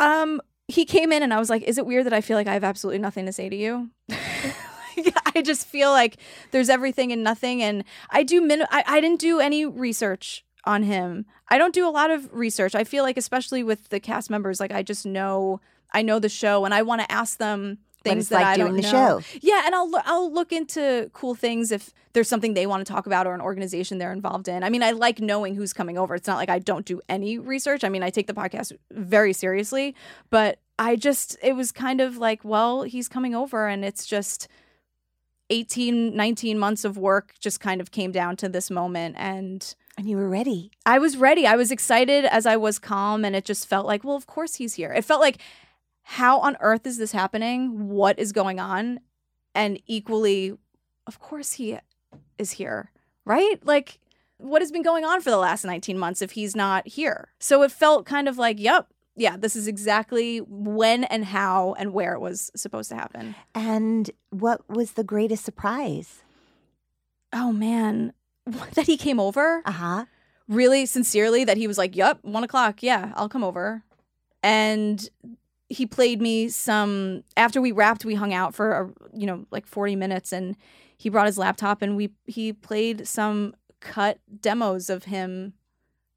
[0.00, 2.46] Um, he came in and I was like, "Is it weird that I feel like
[2.46, 3.90] I have absolutely nothing to say to you?"
[5.34, 6.18] I just feel like
[6.50, 8.40] there's everything and nothing, and I do.
[8.40, 11.26] Min- I I didn't do any research on him.
[11.48, 12.74] I don't do a lot of research.
[12.74, 15.60] I feel like, especially with the cast members, like I just know
[15.92, 18.74] I know the show, and I want to ask them things that like I doing
[18.74, 19.20] don't the know.
[19.20, 19.38] show.
[19.40, 23.06] Yeah, and I'll I'll look into cool things if there's something they want to talk
[23.06, 24.62] about or an organization they're involved in.
[24.62, 26.14] I mean, I like knowing who's coming over.
[26.14, 27.84] It's not like I don't do any research.
[27.84, 29.94] I mean, I take the podcast very seriously,
[30.30, 34.48] but I just it was kind of like, well, he's coming over and it's just
[35.50, 40.08] 18 19 months of work just kind of came down to this moment and And
[40.08, 40.70] you were ready.
[40.86, 41.46] I was ready.
[41.46, 44.54] I was excited as I was calm, and it just felt like, well, of course
[44.56, 44.90] he's here.
[44.92, 45.36] It felt like,
[46.02, 47.88] how on earth is this happening?
[47.88, 49.00] What is going on?
[49.54, 50.54] And equally,
[51.06, 51.78] of course he
[52.38, 52.90] is here,
[53.24, 53.56] right?
[53.64, 53.98] Like,
[54.38, 57.28] what has been going on for the last 19 months if he's not here?
[57.38, 61.92] So it felt kind of like, yep, yeah, this is exactly when and how and
[61.92, 63.34] where it was supposed to happen.
[63.54, 66.22] And what was the greatest surprise?
[67.32, 68.12] Oh man,
[68.74, 69.62] that he came over.
[69.64, 70.04] Uh huh.
[70.48, 72.82] really sincerely that he was like, "Yup, one o'clock.
[72.82, 73.84] Yeah, I'll come over."
[74.42, 75.08] And
[75.72, 77.24] he played me some.
[77.36, 80.56] After we wrapped, we hung out for a, you know like forty minutes, and
[80.96, 85.54] he brought his laptop and we he played some cut demos of him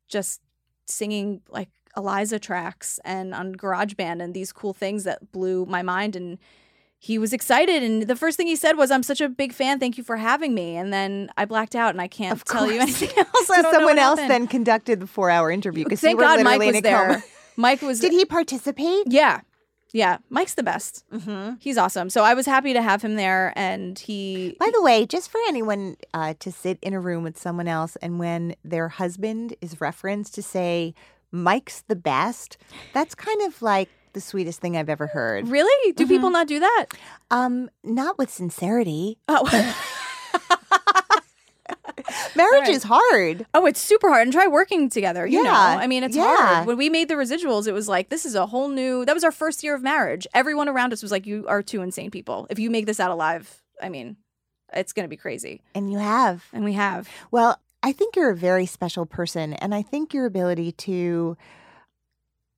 [0.08, 0.42] just
[0.86, 6.16] singing like Eliza tracks and on GarageBand and these cool things that blew my mind.
[6.16, 6.38] And
[7.00, 7.82] he was excited.
[7.82, 9.80] And the first thing he said was, I'm such a big fan.
[9.80, 10.76] Thank you for having me.
[10.76, 13.48] And then I blacked out and I can't Of tell you anything else.
[13.48, 14.42] So someone else happened.
[14.44, 17.08] then conducted the four-hour interview because Thank you were God Mike was in a coma.
[17.14, 17.24] there.
[17.58, 18.00] Mike was.
[18.00, 19.04] Did he participate?
[19.08, 19.42] Yeah.
[19.92, 20.18] Yeah.
[20.30, 21.06] Mike's the best.
[21.12, 21.56] Mm-hmm.
[21.60, 22.10] He's awesome.
[22.10, 23.54] So I was happy to have him there.
[23.56, 24.58] And he.
[24.60, 27.96] By the way, just for anyone uh, to sit in a room with someone else
[27.98, 30.94] and when their husband is referenced to say,
[31.32, 32.58] Mike's the best,
[32.94, 35.48] that's kind of like the sweetest thing I've ever heard.
[35.48, 35.92] Really?
[35.94, 36.86] Do people not do that?
[37.30, 39.18] Um, not with sincerity.
[39.28, 39.76] Oh.
[42.36, 42.70] Marriage Right.
[42.70, 43.46] is hard.
[43.54, 44.24] Oh, it's super hard.
[44.24, 45.26] And try working together.
[45.26, 46.36] You know, Yeah, I mean, it's yeah.
[46.36, 46.68] hard.
[46.68, 49.24] When we made the residuals, it was like, this is a whole new, that was
[49.24, 50.28] our first year of marriage.
[50.34, 52.48] Everyone around us was like, you are two insane people.
[52.50, 54.18] If you make this out alive, I mean,
[54.74, 55.62] it's going to be crazy.
[55.74, 56.46] And you have.
[56.54, 57.10] And we have.
[57.32, 59.54] Well, I think you're a very special person.
[59.54, 61.38] And I think your ability to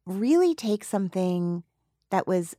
[0.05, 1.63] really take something
[2.11, 2.55] that was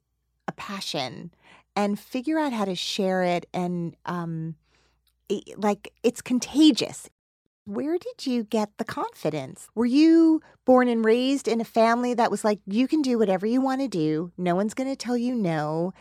[0.46, 1.32] a passion
[1.74, 4.56] and figure out how to share it and, um,
[5.56, 7.08] like, it's contagious.
[7.64, 9.68] Where did you get the confidence?
[9.74, 13.46] Were you born and raised in a family that was like, you can do whatever
[13.46, 14.32] you want to do?
[14.38, 15.92] No one's going to tell you no.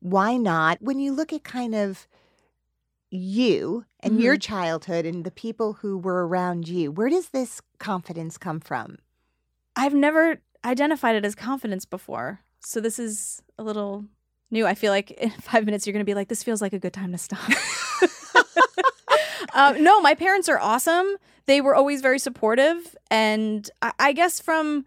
[0.00, 0.82] Why not?
[0.82, 2.06] When you look at kind of
[3.10, 4.40] you and your mm-hmm.
[4.40, 8.98] childhood and the people who were around you, where does this confidence come from?
[9.76, 12.40] I've never identified it as confidence before.
[12.60, 14.04] So this is a little
[14.50, 14.66] new.
[14.66, 16.78] I feel like in five minutes, you're going to be like, this feels like a
[16.78, 17.50] good time to stop.
[19.54, 21.16] Um, no, my parents are awesome.
[21.46, 22.96] They were always very supportive.
[23.10, 24.86] And I, I guess from,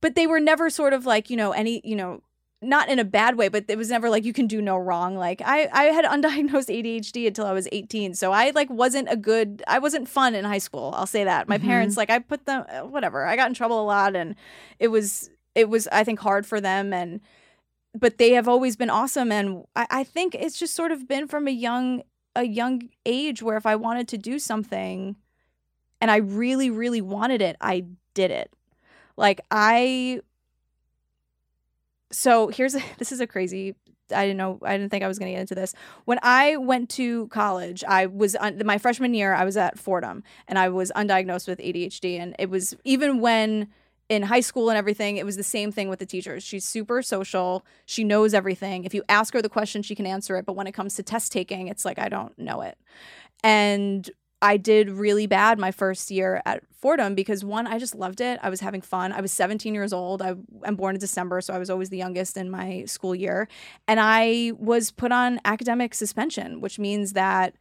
[0.00, 2.22] but they were never sort of like, you know, any, you know,
[2.62, 5.16] not in a bad way, but it was never like you can do no wrong.
[5.16, 8.14] Like I, I had undiagnosed ADHD until I was 18.
[8.14, 10.92] So I like wasn't a good, I wasn't fun in high school.
[10.94, 11.48] I'll say that.
[11.48, 13.24] My parents, like I put them, uh, whatever.
[13.24, 14.34] I got in trouble a lot and
[14.78, 16.92] it was, it was, I think hard for them.
[16.92, 17.20] And,
[17.98, 19.32] but they have always been awesome.
[19.32, 22.02] And I, I think it's just sort of been from a young,
[22.36, 25.16] a young age where if I wanted to do something
[26.00, 28.52] and I really, really wanted it, I did it.
[29.16, 30.20] Like I
[32.12, 33.74] so here's a, this is a crazy
[34.12, 35.72] I didn't know I didn't think I was going to get into this.
[36.04, 40.24] When I went to college, I was un, my freshman year I was at Fordham
[40.48, 43.68] and I was undiagnosed with ADHD and it was even when
[44.10, 46.42] in high school and everything, it was the same thing with the teachers.
[46.42, 47.64] She's super social.
[47.86, 48.82] She knows everything.
[48.84, 51.04] If you ask her the question, she can answer it, but when it comes to
[51.04, 52.76] test taking, it's like I don't know it.
[53.44, 54.10] And
[54.42, 58.40] I did really bad my first year at Fordham because one, I just loved it.
[58.42, 59.12] I was having fun.
[59.12, 60.22] I was 17 years old.
[60.22, 63.48] I, am born in December, so I was always the youngest in my school year.
[63.86, 67.54] And I was put on academic suspension, which means that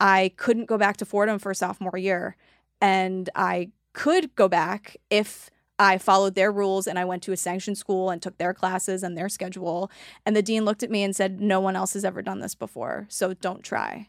[0.00, 2.36] I couldn't go back to Fordham for sophomore year.
[2.80, 7.36] And I could go back if I followed their rules and I went to a
[7.36, 9.90] sanctioned school and took their classes and their schedule.
[10.24, 12.54] And the dean looked at me and said, No one else has ever done this
[12.54, 14.08] before, so don't try.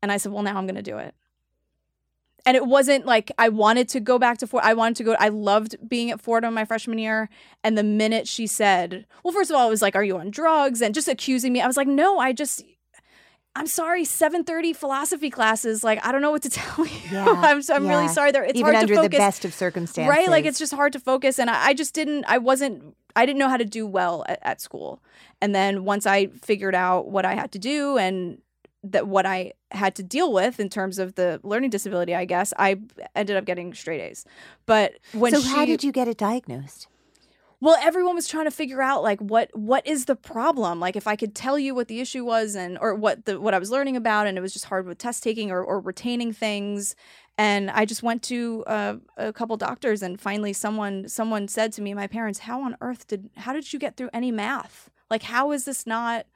[0.00, 1.14] And I said, Well, now I'm going to do it
[2.48, 4.64] and it wasn't like I wanted to go back to Ford.
[4.64, 5.16] I wanted to go.
[5.18, 7.28] I loved being at Fordham my freshman year.
[7.62, 10.30] And the minute she said, "Well, first of all, it was like, are you on
[10.30, 12.64] drugs?" and just accusing me, I was like, "No, I just."
[13.58, 15.82] I'm sorry, 7:30 philosophy classes.
[15.82, 17.00] Like I don't know what to tell you.
[17.10, 17.90] Yeah, I'm so, I'm yeah.
[17.90, 18.30] really sorry.
[18.30, 19.18] There, it's Even hard under to the focus.
[19.18, 20.08] best of circumstances.
[20.08, 20.28] Right?
[20.28, 21.38] Like it's just hard to focus.
[21.40, 24.38] And I, I just didn't, I wasn't, I didn't know how to do well at,
[24.42, 25.02] at school.
[25.40, 28.38] And then once I figured out what I had to do and
[28.84, 32.54] that what I had to deal with in terms of the learning disability, I guess,
[32.58, 32.76] I
[33.16, 34.24] ended up getting straight A's.
[34.66, 36.86] But when so she, how did you get it diagnosed?
[37.60, 40.78] Well, everyone was trying to figure out like what what is the problem?
[40.78, 43.52] Like if I could tell you what the issue was and or what the what
[43.52, 46.32] I was learning about, and it was just hard with test taking or, or retaining
[46.32, 46.94] things.
[47.36, 51.82] And I just went to uh, a couple doctors, and finally, someone someone said to
[51.82, 54.90] me, my parents, "How on earth did how did you get through any math?
[55.10, 56.26] Like how is this not?"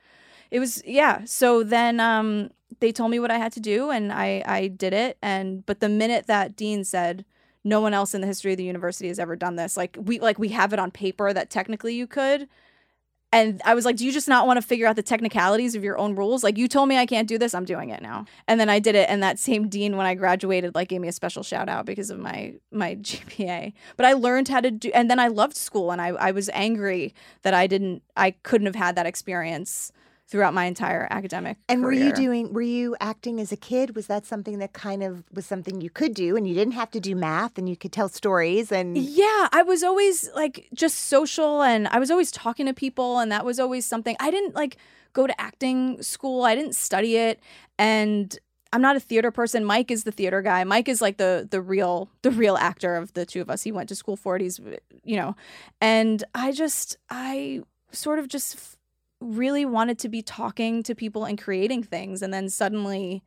[0.50, 1.24] It was yeah.
[1.24, 4.92] So then um, they told me what I had to do, and I I did
[4.92, 5.18] it.
[5.22, 7.24] And but the minute that dean said
[7.64, 9.76] no one else in the history of the university has ever done this.
[9.76, 12.48] Like we like we have it on paper that technically you could.
[13.34, 15.82] And I was like, do you just not want to figure out the technicalities of
[15.82, 16.44] your own rules?
[16.44, 18.26] Like you told me I can't do this, I'm doing it now.
[18.46, 21.08] And then I did it and that same dean when I graduated like gave me
[21.08, 23.72] a special shout out because of my my GPA.
[23.96, 26.50] But I learned how to do and then I loved school and I I was
[26.52, 29.92] angry that I didn't I couldn't have had that experience
[30.32, 33.94] throughout my entire academic And were you doing were you acting as a kid?
[33.94, 36.90] Was that something that kind of was something you could do and you didn't have
[36.92, 41.00] to do math and you could tell stories and Yeah, I was always like just
[41.00, 44.16] social and I was always talking to people and that was always something.
[44.20, 44.78] I didn't like
[45.12, 46.44] go to acting school.
[46.44, 47.38] I didn't study it
[47.78, 48.34] and
[48.72, 49.66] I'm not a theater person.
[49.66, 50.64] Mike is the theater guy.
[50.64, 53.64] Mike is like the the real the real actor of the two of us.
[53.64, 54.40] He went to school for it.
[54.40, 54.58] He's
[55.04, 55.36] you know,
[55.82, 57.60] and I just I
[57.92, 58.78] sort of just
[59.22, 63.22] really wanted to be talking to people and creating things, and then suddenly,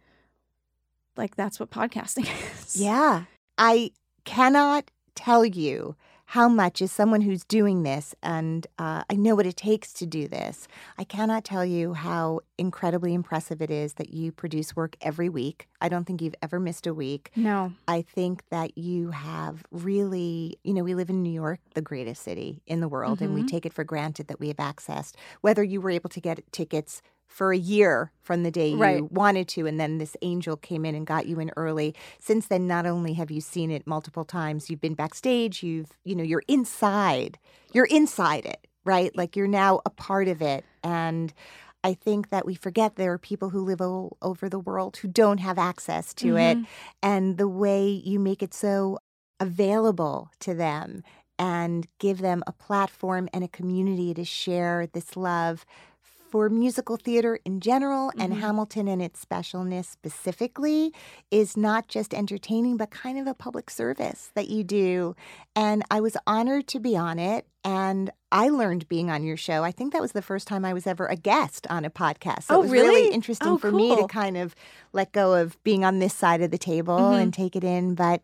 [1.17, 2.27] like that's what podcasting
[2.61, 2.75] is.
[2.75, 3.23] Yeah.
[3.57, 3.91] I
[4.25, 5.95] cannot tell you
[6.27, 10.05] how much, is someone who's doing this, and uh, I know what it takes to
[10.07, 10.67] do this,
[10.97, 15.67] I cannot tell you how incredibly impressive it is that you produce work every week.
[15.81, 17.31] I don't think you've ever missed a week.
[17.35, 17.73] No.
[17.87, 22.23] I think that you have really, you know, we live in New York, the greatest
[22.23, 23.47] city in the world, and we Mhm.
[23.47, 25.13] take it for granted that we have access.
[25.41, 29.11] Whether you were able to get tickets for a year from the day you Right.
[29.11, 31.93] wanted to, and then this angel came in and got you in early.
[32.19, 36.15] Since then, not only have you seen it multiple times, you've been backstage, you've, you
[36.15, 37.37] know, you're inside,
[37.73, 39.15] you're inside it, right?
[39.17, 40.65] Like you're now a part of it.
[40.83, 41.33] And
[41.83, 45.07] I think that we forget there are people who live all over the world who
[45.07, 46.57] don't have access to it.
[46.57, 46.65] Mhm.
[47.03, 48.97] And the way you make it so
[49.39, 51.03] available to them
[51.37, 55.65] and give them a platform and a community to share this love
[56.35, 58.39] for musical theater in general and Mhm.
[58.41, 60.93] Hamilton and its specialness specifically
[61.31, 65.15] is not just entertaining, but kind of a public service that you do.
[65.55, 67.47] And I was honored to be on it.
[67.63, 69.63] And I learned being on your show.
[69.63, 72.43] I think that was the first time I was ever a guest on a podcast.
[72.43, 73.13] So Oh, it was really, really?
[73.13, 74.55] interesting Oh, for me to kind of
[74.91, 77.21] let go of being on this side of the table Mhm.
[77.21, 77.95] and take it in.
[77.95, 78.19] But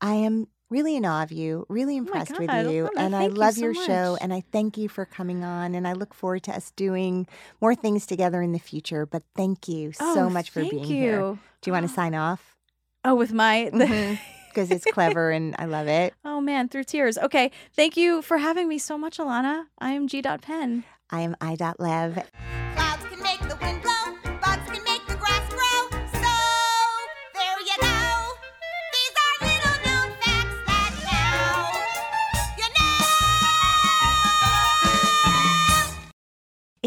[0.00, 2.84] I am really in awe of you, really oh impressed Oh God, with you.
[2.94, 5.44] Ilana, and I thank you love so your show and I thank you for coming
[5.44, 5.74] on.
[5.74, 7.26] And I look forward to us doing
[7.60, 9.06] more things together in the future.
[9.06, 10.94] But thank you so Oh, much for thank being you.
[10.94, 11.20] here.
[11.20, 11.38] Do
[11.68, 12.54] you want to sign off?
[13.04, 16.14] Oh, with my Because mm-hmm, it's clever and I love it.
[16.24, 17.18] Oh man, through tears.
[17.18, 17.50] Okay.
[17.74, 19.66] Thank you for having me so much, Ilana.
[19.78, 20.22] I am G.
[20.22, 20.84] Pen.
[21.10, 22.24] I am I.Lev.
[22.74, 22.95] Clouds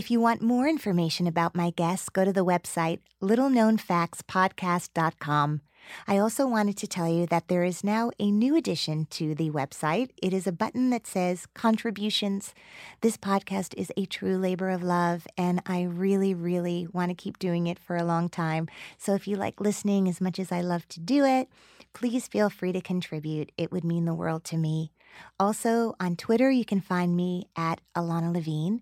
[0.10, 5.62] If you want more information about my guests, go to the website littleknownfactspodcast.com.
[6.08, 9.52] I also wanted to tell you that there is now a new addition to the
[9.52, 10.10] website.
[10.18, 12.56] It is a button that says contributions.
[13.02, 17.38] This podcast is a true labor of love, and I really, really want to keep
[17.38, 18.68] doing it for a long time.
[18.98, 21.50] So if you like listening as much as I love to do it,
[21.94, 23.52] please feel free to contribute.
[23.60, 24.92] It would mean the world to me.
[25.40, 28.82] Also, on Twitter, you can find me at Ilana Levine.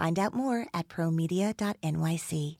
[0.00, 2.56] Find out more at promedia.nyc.